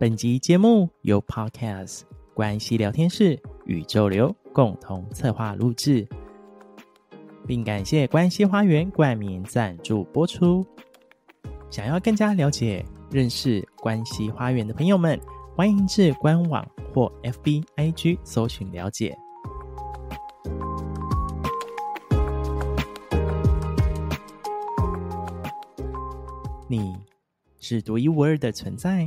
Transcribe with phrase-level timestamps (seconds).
[0.00, 6.08] 本集节目由 Podcast 关系聊天室宇宙流共同策划录制，
[7.46, 10.64] 并感谢关系花园冠名赞助播出。
[11.70, 15.20] 想要更加了解、认识关系花园的朋友们，
[15.54, 19.14] 欢迎至官网或 FB IG 搜寻了解。
[26.66, 26.96] 你
[27.58, 29.06] 是独一无二的存在。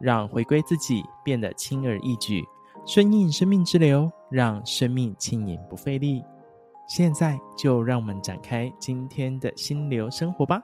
[0.00, 2.42] 让回归自己变得轻而易举，
[2.86, 6.24] 顺应生命之流，让生命轻盈不费力。
[6.88, 10.62] 现在就让我们展开今天的心流生活吧。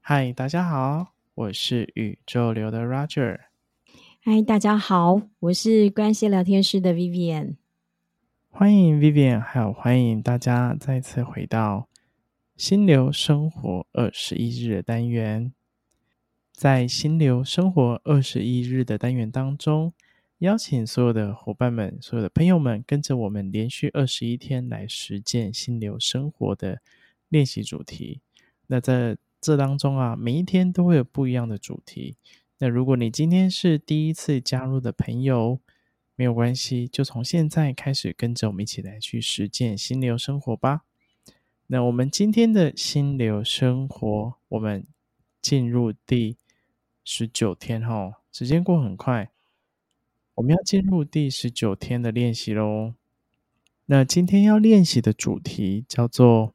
[0.00, 3.38] 嗨，大家好，我是宇宙流的 Roger。
[4.22, 7.56] 嗨，大家好，我是关系聊天室的 Vivian。
[8.56, 11.88] 欢迎 Vivian，还有欢迎大家再次回到
[12.56, 15.52] 心流生活二十一日的单元。
[16.52, 19.92] 在心流生活二十一日的单元当中，
[20.38, 26.80] 邀请所有的伙伴们、所有的朋友们，跟着我们连续二十一天来实践心流生活的
[27.28, 28.20] 练习主题。
[28.68, 32.14] 那在这当中啊，每一天都会有不一样的主题。
[32.58, 35.58] 那如果你今天是第一次加入的朋友，
[36.16, 40.82] 没有关系，就从现在开始跟着我们一起来去实践心流生活吧。
[41.66, 44.86] 那我们今天的心流生活，我们
[45.42, 46.36] 进入第
[47.02, 49.30] 十九天哈，时间过很快，
[50.36, 52.94] 我们要进入第十九天的练习喽。
[53.86, 56.54] 那今天要练习的主题叫做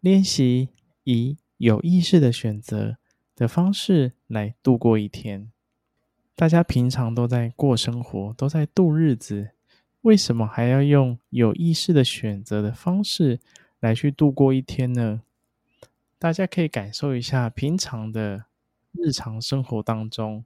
[0.00, 0.70] 练习
[1.04, 2.96] 以有意识的选择
[3.36, 5.52] 的方式来度过一天。
[6.38, 9.50] 大家平常都在过生活，都在度日子，
[10.02, 13.40] 为什么还要用有意识的选择的方式
[13.80, 15.22] 来去度过一天呢？
[16.16, 18.44] 大家可以感受一下平常的
[18.92, 20.44] 日常生活当中，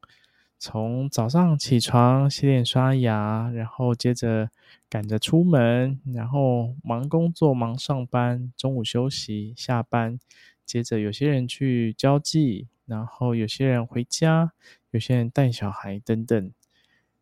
[0.59, 4.49] 从早上起床洗脸刷牙，然后接着
[4.89, 10.19] 赶着出门，然后忙工作忙上班，中午休息下班，
[10.65, 14.53] 接着有些人去交际，然后有些人回家。
[14.93, 16.53] 有些人带小孩等等，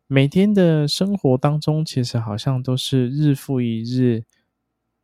[0.05, 4.25] 每天的生活当中，其实好像都是日复一日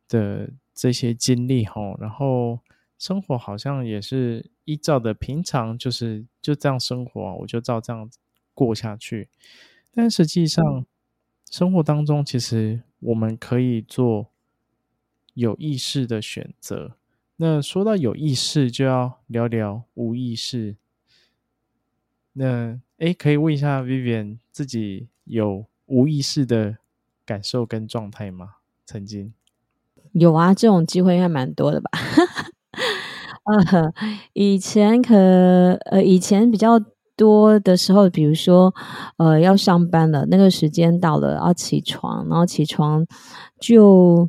[0.06, 2.60] 的这些经历吼，然后
[2.98, 8.10] 生活好像也是依照的平常，就是就这样生活，我就照这样
[8.52, 9.30] 过下去。
[9.94, 10.84] 但实际上，
[11.50, 14.26] 生活当中其实我们可以做
[15.32, 16.97] 有意识的选择。
[17.40, 20.76] 那说到有意识，就要聊聊无意识。
[22.32, 26.78] 那诶，可以问一下 Vivian 自己有无意识的
[27.24, 28.56] 感受跟状态吗？
[28.84, 29.32] 曾经
[30.12, 31.90] 有啊，这种机会应该蛮多的吧？
[33.44, 33.92] 呃，
[34.34, 35.14] 以前可
[35.90, 36.80] 呃，以前比较
[37.16, 38.74] 多的时候，比如说
[39.18, 43.06] 呃，要上班了，那个时间到了，要起床，然后起床
[43.60, 44.28] 就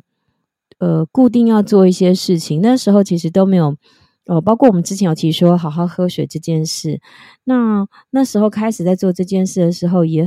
[0.80, 3.76] 呃，固定要做一些事情，那时候其实都没有。
[4.26, 7.00] 哦，包括我们之前有提说好好喝水这件事，
[7.44, 10.22] 那那时候开始在做这件事的时候也，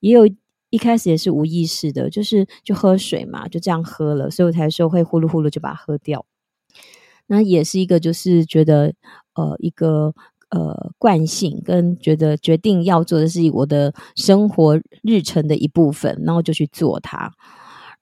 [0.00, 0.28] 也也有
[0.68, 6.26] 一开始也是无意识的，就是就喝水嘛，就这样喝了，所以我才说会呼噜呼噜就把它喝掉。
[7.28, 8.92] 那也是一个就是觉得
[9.34, 10.12] 呃一个
[10.50, 17.32] 呃惯性，跟觉得决定要做的是我的生活日程的一部分，然后就去做它。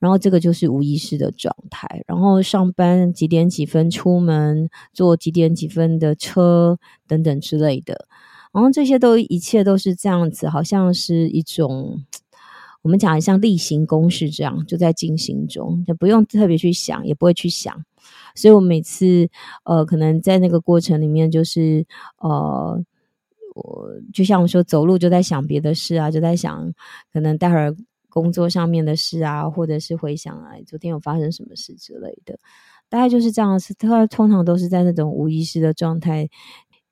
[0.04, 6.78] 然后这个就是无意识的状态，然后上班几点几分出门，坐几点几分的车
[7.08, 8.06] 等等之类的，
[8.52, 12.04] 然后这些都一切都是这样子，好像是一种
[12.82, 17.74] 我们讲像例行公事这样就在进行中，就不用特别去想，也不会去想，
[18.34, 19.30] 所以我每次
[19.64, 21.86] 呃可能在那个过程里面就是
[22.18, 22.78] 呃
[23.54, 26.74] 我就像我说走路就在想别的事啊，就在想
[27.10, 27.74] 可能待会儿。
[28.14, 32.38] 工作上面的事啊，或者是回想啊，昨天有发生什么事之类的，
[32.88, 33.74] 大概就是这样子。
[33.74, 36.28] 他通常都是在那种无意识的状态，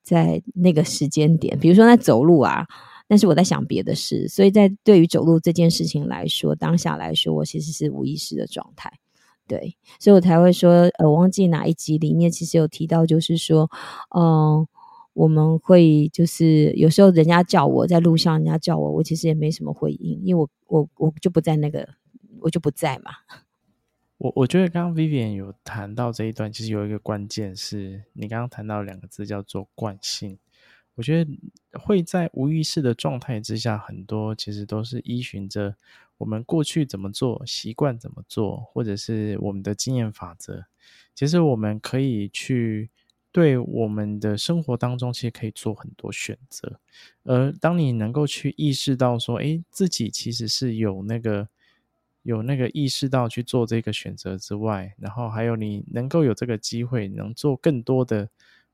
[0.03, 2.67] 在那个时间点，比如说在走路啊，
[3.07, 8.93] 但是我在想别的事，所以在对于走路这件事情来说，当下来说，我其实是无意识的状态。
[9.47, 13.71] 对，所以我才会说，呃，忘记哪一集里面其实有提到，就是说，
[14.17, 14.67] 嗯、
[15.15, 21.89] 我们会就是有时候人家叫我在路上，人家叫我，我其实也没什么回应，因为我我我就不在那个，
[22.41, 23.13] 我就不在嘛。
[24.19, 30.39] 我我觉得刚刚 Vivian 有谈到这一段，其实有一个关键是你刚刚谈到两个字叫做惯性。
[30.95, 31.31] 我觉得
[31.81, 35.75] 会在无意识的状态之下，很多其实都是依循着
[36.19, 40.67] 我们过去怎么做、习惯怎么做，或者是我们的经验法则。
[41.15, 42.91] 其实我们可以去
[43.33, 46.79] 对我们的生活当中，其实可以做很多选择。
[47.25, 51.49] 而当你能够去意识到说，诶，自己其实是有那个。
[52.25, 58.29] 有那个意识到去做这个选择之外，然后还有你能够有这个机会，能做更多的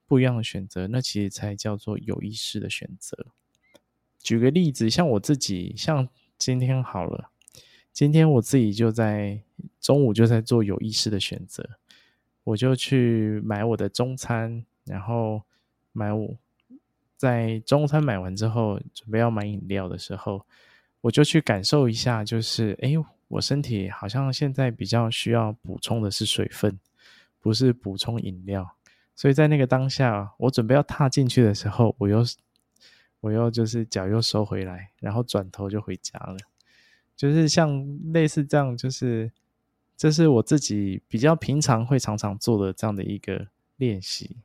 [0.07, 3.17] 不一样的选择，那其实才叫做有意识的选择。
[4.23, 6.07] 举个例子，像我自己，像
[6.37, 7.31] 今天好了，
[7.91, 9.41] 今天我自己就在
[9.81, 11.67] 中午就在做有意识的选择，
[12.49, 15.43] 我就去买我的中餐，然后
[15.93, 16.37] 买我
[17.17, 20.47] 在中餐买完之后，准备要买饮料的时候，
[21.03, 22.93] 我就去感受一下，就是哎。
[23.31, 26.81] 我身体好像现在比较需要补充的是水分，
[27.39, 28.67] 不是补充饮料。
[29.15, 32.25] 所以在那个当下，我准备要踏进去的时候，我又
[33.21, 36.39] 我又就是脚又收回来，然后转头就回家了。
[37.15, 39.31] 就是像类似这样，就是
[39.99, 44.39] 这是我自己比较平常会常常做的这样的一个练习。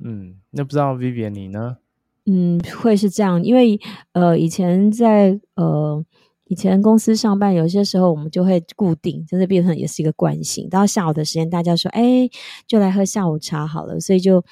[0.00, 1.78] 嗯，那不知道 Vivian 你呢？
[2.26, 3.80] 嗯，会是这样，因为
[4.12, 6.04] 呃，以前在呃。
[6.46, 10.68] 以前公司上班，有些时候我们就会固定，就是变成也是一个惯性。
[10.68, 12.28] 到下午的时间，大家说：“哎，
[12.66, 14.44] 就来喝下午茶好了。”所以就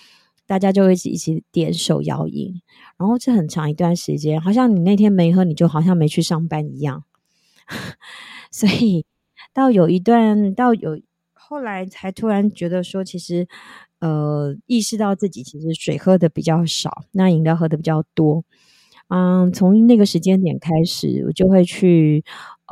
[0.47, 2.63] 大家就一起一起点手摇饮。
[2.97, 7.05] 然后这很长一段时间，好像你那天没喝，你就好像没去上班一样。
[8.51, 9.05] 所以
[9.54, 11.00] 到有一段，到有
[11.34, 13.46] 后来才突然觉得说，其实
[14.00, 18.44] 呃，意识到自己其实水喝的比较少，那饮料喝的比较多。
[19.08, 22.25] 嗯，从那个时间点开始，我就会去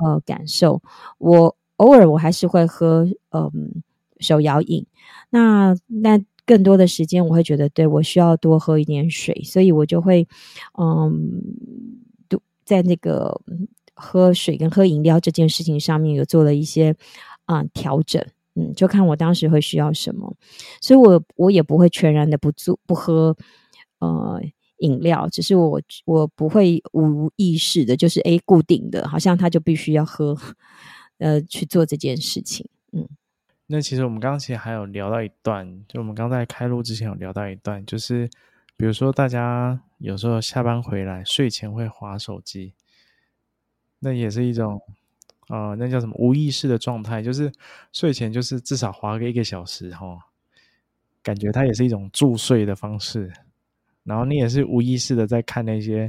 [0.03, 0.81] 呃感受。
[1.19, 3.83] 我偶尔我还是会喝嗯
[4.21, 4.87] 手摇饮，
[5.31, 10.27] 那那更多的时间我会觉得，对，我需要多喝一点水，所以我就会
[10.79, 11.43] 嗯
[12.29, 13.41] 都在那个
[14.01, 16.97] 喝水跟喝饮料这件事情上面有做了一些
[17.45, 18.25] 啊、调整。
[18.55, 20.35] 嗯，就看我当时会需要什么，
[20.81, 23.37] 所以我我也不会全然的不做不喝
[23.99, 24.41] 呃。
[24.81, 30.35] 饮料只是我我不会无意识的，就是诶固定的，好像他就必须要喝，
[31.21, 32.67] 呃去做这件事情。
[32.93, 33.07] 嗯，
[33.67, 38.27] 那其实我们刚刚其实还有聊到一段，就我们刚在开录之前有聊到一段，就是
[38.75, 42.73] 比如说大家有时候下班回来睡前会划手机，
[44.01, 44.81] 那也是一种
[45.49, 47.53] 呃那叫什么无意识的状态，就是
[47.93, 50.19] 睡前就是至少花个一个小时哈、哦，
[51.23, 53.33] 感觉它也是一种助睡的方式。
[54.03, 56.09] 然后你也是无意识的在看那些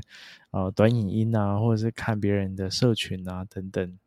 [0.52, 4.00] 呃短影音啊，或者是看别人的社群啊等等。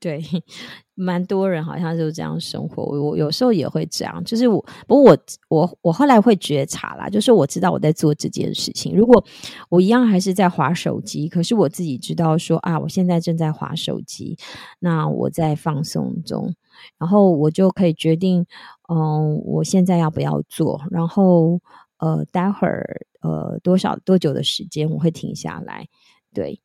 [0.00, 0.22] 对，
[0.94, 2.82] 蛮多人好像就是这样生活。
[2.82, 5.18] 我有时候也会这样，就是我不过我
[5.48, 8.96] 我我后来会觉察啦，就是我知道我在做这件事情。
[8.96, 9.24] 如果
[9.68, 14.36] 我一样还是在滑手机，可是我自己知道说啊，我现在正在滑手机，
[14.78, 16.54] 那我在放松中，
[16.98, 18.46] 然后我就可以决定，
[18.88, 21.60] 嗯，我现在要不要做，然后。
[21.98, 25.86] 呃，待会儿呃，多少多久的时间我会停下来？
[26.34, 26.60] 对，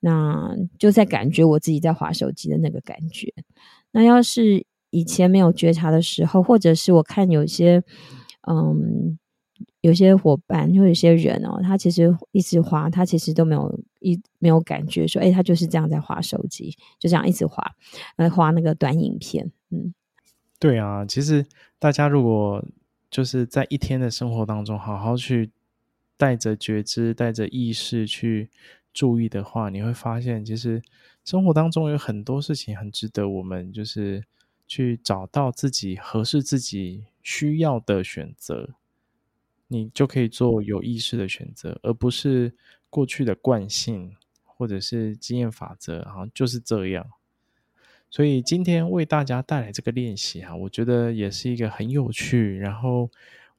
[0.00, 3.32] 那就在感觉我自己在滑手机的那个感觉。
[3.92, 7.82] 那要是以前没有觉察的时候，或者是我看有些
[8.48, 9.18] 嗯，
[9.80, 17.62] 有些伙伴，就有些人哦，他其实一直滑，他其实都没有一没有感觉说，哎，他就是这样在滑手机，就这样一直滑，
[18.16, 19.50] 来滑那个短影片。
[19.70, 19.94] 嗯，
[20.58, 21.46] 对啊，其实
[21.78, 22.64] 大家如果。
[23.10, 25.50] 就是在一天的生活当中，好好去
[26.16, 28.48] 带着觉知、带着意识去
[28.92, 30.82] 注意的话，你会发现，其实
[31.24, 34.24] 生活当中有很多事情很值得我们就是
[34.66, 38.70] 去找到自己合适自己需要的选择，
[39.68, 42.54] 你就可以做有意识的选择，而不是
[42.88, 47.06] 过去的惯性或者是经验法则，好像就是这样。
[48.10, 53.08] 所以今天为大家带来这个练习啊，我觉得也是一个很有趣，然后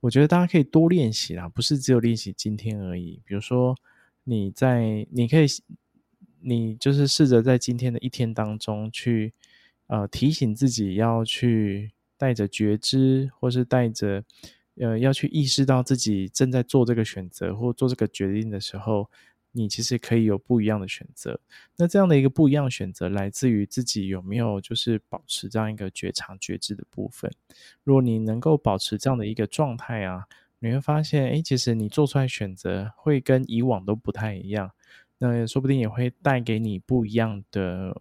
[0.01, 3.21] 我觉得大家可以多练习啦，不是只有练习今天而已。
[3.23, 3.73] 比如说
[4.24, 5.46] 你在，你可以，
[6.42, 9.34] 你就是试着在今天的一天当中去，
[9.88, 14.24] 呃，提醒自己要去带着觉知，或是带着，
[14.75, 19.10] 呃，要去意识到自己正在做这个选择或做这个决定的时候，
[19.51, 21.40] 你其实可以有不一样的选择。
[21.75, 27.32] 那这样的一个不一样选择，来自于自己有没有就是保持这样一个觉察觉知的部分。
[27.84, 30.25] 如果你能够保持这样的一个状态啊，
[30.63, 34.72] 你会发现，哎，其实你做出来选择会跟以往都不太一样。
[35.18, 37.96] 那说不定也会带给你不一样的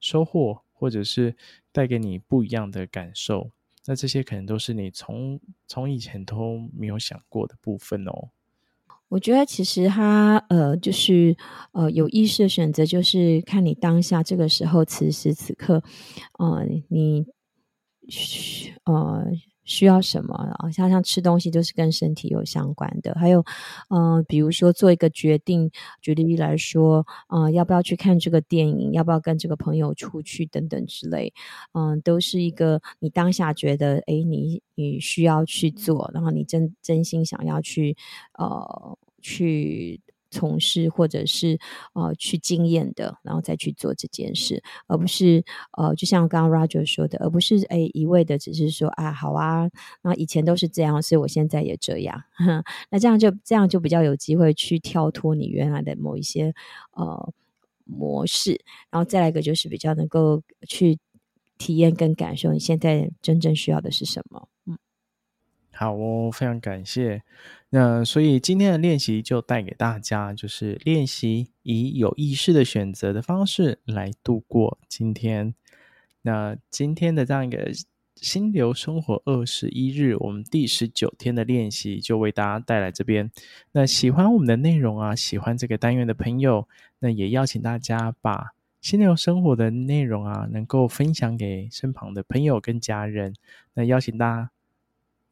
[0.00, 1.36] 收获，或者是
[1.72, 3.50] 带给你不一样的感受。
[3.84, 8.30] 那这些可能都是你从从以前都没有想过的部分哦。
[9.08, 11.36] 我觉得其实他呃，就是
[11.72, 15.82] 呃，有意识的选择，就是看你当下这个时候，此时此刻，
[16.38, 17.26] 呃，你
[18.84, 19.30] 呃。
[19.66, 20.70] 需要什么啊？
[20.70, 23.44] 像像吃东西都是跟身体有相关的，还有，
[23.90, 25.70] 嗯、比如说做一个决定，
[26.00, 31.34] 举例来说，嗯、要不要去看这个电影，要不要跟这个朋友出去等等之类，
[31.74, 37.96] 嗯、都是一个你当下觉得，诶，你你需要去做，然后你真真心想要去，
[38.38, 40.00] 呃，去。
[40.36, 41.58] 从事或者是
[41.94, 45.42] 呃去经验的，然后再去做这件事，而不是
[45.78, 49.68] 呃就像刚刚 Roger 说的，而不是诶一味的只是说啊好啊，
[50.02, 52.22] 那以前都是这样，所以我现在也这样，
[52.90, 56.52] 那这样就这样就比较有机会去跳脱你原来的某一些
[56.92, 57.32] 呃
[57.84, 60.98] 模式，然后再来一个就是比较能够去
[61.56, 64.48] 体验跟感受你现在真正需要的是什么，
[65.76, 67.22] 好哦，非常感谢。
[67.68, 75.54] 那所以今天的练习就带给大家，就是练习以有意识的选择的方式来度过今天。
[76.22, 77.70] 那今天的这样一个
[78.14, 83.30] 心流生活二十一日，我们第十九天的练习就为大家带来这边。
[83.72, 86.66] 那喜欢我们的内容啊，喜欢这个单元的朋友，
[87.00, 93.34] 那也邀请大家把心流生活的内容啊，能够分享给身旁的朋友跟家人。
[93.74, 94.50] 那邀请大家。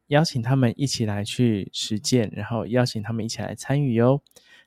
[0.08, 4.22] 邀请他们一起来去实践，然后邀请他们一起来参与哟。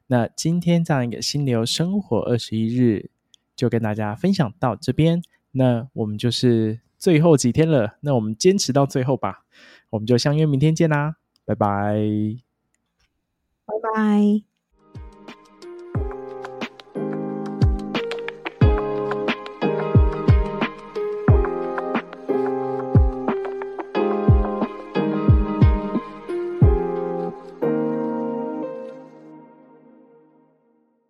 [0.07, 3.09] 那今天这样一个心流生活二十一日，
[3.55, 5.21] 就跟大家分享到这边。
[5.51, 9.45] 那我们就是最后几天了，那我们坚持到最后吧。
[9.89, 11.95] 我们就相约明天见啦，拜拜，
[13.65, 14.56] 拜拜。